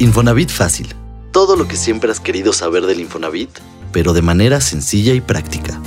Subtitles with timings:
[0.00, 0.94] Infonavit Fácil.
[1.30, 3.50] Todo lo que siempre has querido saber del Infonavit,
[3.92, 5.78] pero de manera sencilla y práctica.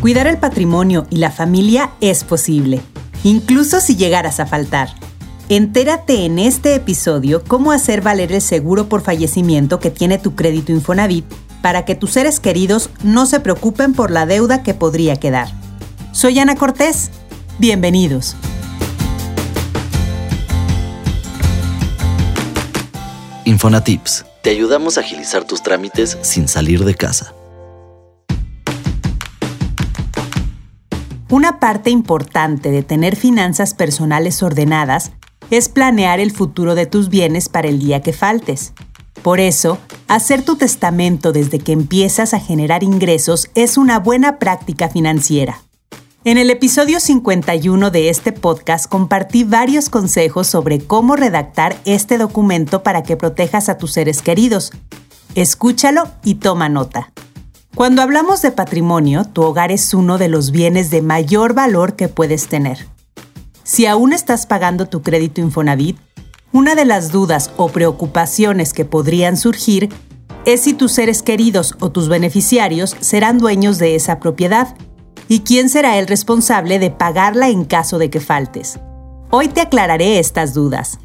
[0.00, 2.80] Cuidar el patrimonio y la familia es posible,
[3.22, 4.94] incluso si llegaras a faltar.
[5.50, 10.72] Entérate en este episodio cómo hacer valer el seguro por fallecimiento que tiene tu crédito
[10.72, 11.26] Infonavit
[11.60, 15.48] para que tus seres queridos no se preocupen por la deuda que podría quedar.
[16.12, 17.10] Soy Ana Cortés.
[17.58, 18.36] Bienvenidos.
[23.50, 24.24] Infonatips.
[24.42, 27.34] Te ayudamos a agilizar tus trámites sin salir de casa.
[31.28, 35.10] Una parte importante de tener finanzas personales ordenadas
[35.50, 38.72] es planear el futuro de tus bienes para el día que faltes.
[39.20, 44.88] Por eso, hacer tu testamento desde que empiezas a generar ingresos es una buena práctica
[44.88, 45.60] financiera.
[46.22, 52.82] En el episodio 51 de este podcast compartí varios consejos sobre cómo redactar este documento
[52.82, 54.70] para que protejas a tus seres queridos.
[55.34, 57.10] Escúchalo y toma nota.
[57.74, 62.08] Cuando hablamos de patrimonio, tu hogar es uno de los bienes de mayor valor que
[62.08, 62.86] puedes tener.
[63.62, 65.96] Si aún estás pagando tu crédito Infonavit,
[66.52, 69.88] una de las dudas o preocupaciones que podrían surgir
[70.44, 74.76] es si tus seres queridos o tus beneficiarios serán dueños de esa propiedad
[75.30, 78.80] y quién será el responsable de pagarla en caso de que faltes.
[79.30, 80.98] Hoy te aclararé estas dudas.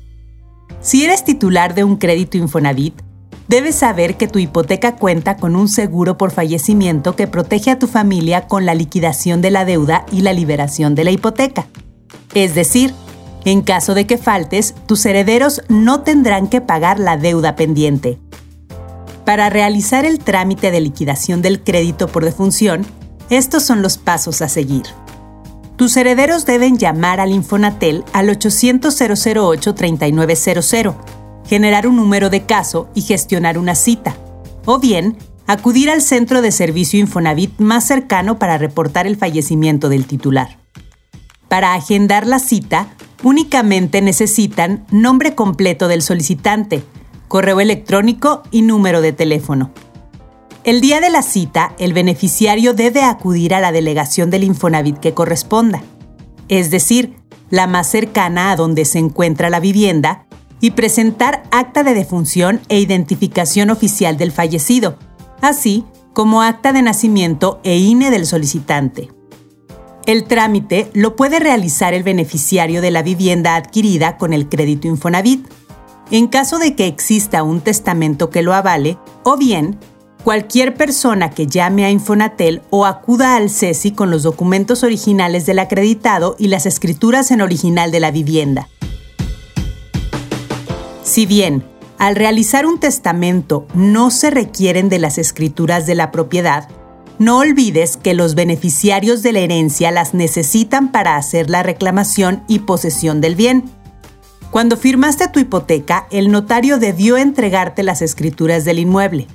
[0.82, 3.00] Si eres titular de un crédito Infonavit,
[3.48, 7.86] debes saber que tu hipoteca cuenta con un seguro por fallecimiento que protege a tu
[7.86, 11.68] familia con la liquidación de la deuda y la liberación de la hipoteca.
[12.34, 12.96] Es decir,
[13.46, 18.18] en caso de que faltes, tus herederos no tendrán que pagar la deuda pendiente.
[19.24, 22.88] Para realizar el trámite de liquidación del crédito por defunción,
[23.30, 24.84] estos son los pasos a seguir.
[25.76, 30.96] Tus herederos deben llamar al Infonatel al 800-008-3900,
[31.46, 34.16] generar un número de caso y gestionar una cita.
[34.66, 35.18] O bien,
[35.48, 40.58] acudir al centro de servicio Infonavit más cercano para reportar el fallecimiento del titular.
[41.50, 42.88] Para agendar la cita,
[43.22, 46.84] únicamente necesitan nombre completo del solicitante,
[47.28, 49.72] correo electrónico y número de teléfono.
[50.66, 55.14] El día de la cita, el beneficiario debe acudir a la delegación del Infonavit que
[55.14, 55.84] corresponda,
[56.50, 57.18] es decir,
[57.52, 60.26] la más cercana a donde se encuentra la vivienda,
[60.60, 64.98] y presentar acta de defunción e identificación oficial del fallecido,
[65.40, 69.12] así como acta de nacimiento e INE del solicitante.
[70.08, 75.48] El trámite lo puede realizar el beneficiario de la vivienda adquirida con el crédito Infonavit,
[76.10, 79.78] en caso de que exista un testamento que lo avale, o bien
[80.26, 85.60] cualquier persona que llame a Infonatel o acuda al CESI con los documentos originales del
[85.60, 88.68] acreditado y las escrituras en original de la vivienda.
[91.04, 91.64] Si bien,
[92.00, 96.70] al realizar un testamento no se requieren de las escrituras de la propiedad,
[97.20, 102.60] no olvides que los beneficiarios de la herencia las necesitan para hacer la reclamación y
[102.60, 103.66] posesión del bien.
[104.50, 109.28] Cuando firmaste tu hipoteca, el notario debió entregarte las escrituras del inmueble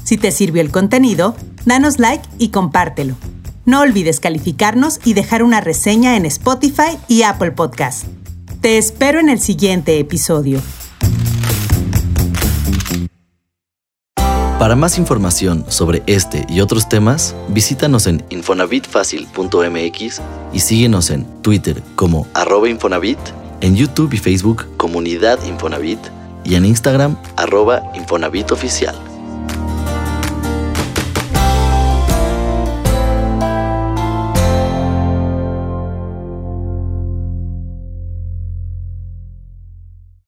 [0.04, 1.34] Si te sirvió el contenido,
[1.64, 3.16] danos like y compártelo.
[3.64, 8.04] No olvides calificarnos y dejar una reseña en Spotify y Apple Podcast.
[8.60, 10.62] Te espero en el siguiente episodio.
[14.60, 20.20] Para más información sobre este y otros temas, visítanos en infonavitfacil.mx
[20.52, 23.18] y síguenos en Twitter como arroba Infonavit,
[23.60, 26.00] en YouTube y Facebook Comunidad Infonavit
[26.44, 29.09] y en Instagram arroba Infonavit Oficial.